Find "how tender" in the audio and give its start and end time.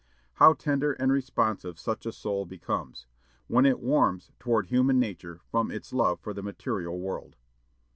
0.33-0.93